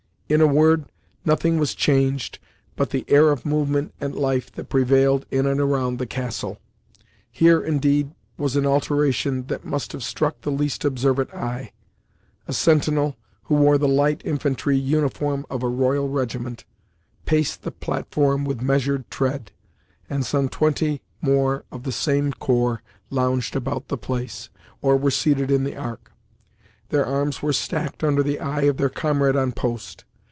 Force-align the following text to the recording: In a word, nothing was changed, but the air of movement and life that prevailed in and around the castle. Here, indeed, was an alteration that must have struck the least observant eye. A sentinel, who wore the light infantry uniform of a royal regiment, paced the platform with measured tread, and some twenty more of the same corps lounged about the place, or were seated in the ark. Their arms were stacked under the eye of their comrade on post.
In 0.31 0.39
a 0.39 0.47
word, 0.47 0.85
nothing 1.25 1.59
was 1.59 1.75
changed, 1.75 2.39
but 2.77 2.91
the 2.91 3.03
air 3.09 3.31
of 3.31 3.45
movement 3.45 3.93
and 3.99 4.15
life 4.15 4.49
that 4.53 4.69
prevailed 4.69 5.25
in 5.29 5.45
and 5.45 5.59
around 5.59 5.99
the 5.99 6.05
castle. 6.05 6.57
Here, 7.29 7.59
indeed, 7.59 8.11
was 8.37 8.55
an 8.55 8.65
alteration 8.65 9.47
that 9.47 9.65
must 9.65 9.91
have 9.91 10.03
struck 10.05 10.39
the 10.39 10.49
least 10.53 10.85
observant 10.85 11.33
eye. 11.33 11.73
A 12.47 12.53
sentinel, 12.53 13.17
who 13.43 13.55
wore 13.55 13.77
the 13.77 13.89
light 13.89 14.21
infantry 14.23 14.77
uniform 14.77 15.45
of 15.49 15.63
a 15.63 15.67
royal 15.67 16.07
regiment, 16.07 16.63
paced 17.25 17.63
the 17.63 17.69
platform 17.71 18.45
with 18.45 18.61
measured 18.61 19.11
tread, 19.11 19.51
and 20.09 20.25
some 20.25 20.47
twenty 20.47 21.01
more 21.19 21.65
of 21.73 21.83
the 21.83 21.91
same 21.91 22.31
corps 22.31 22.81
lounged 23.09 23.53
about 23.53 23.89
the 23.89 23.97
place, 23.97 24.47
or 24.81 24.95
were 24.95 25.11
seated 25.11 25.51
in 25.51 25.65
the 25.65 25.75
ark. 25.75 26.13
Their 26.87 27.05
arms 27.05 27.41
were 27.41 27.51
stacked 27.51 28.01
under 28.01 28.23
the 28.23 28.39
eye 28.39 28.61
of 28.61 28.77
their 28.77 28.87
comrade 28.87 29.35
on 29.35 29.51
post. 29.51 30.05